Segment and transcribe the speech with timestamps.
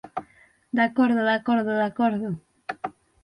[0.77, 2.29] De acordo, de acordo, de acordo.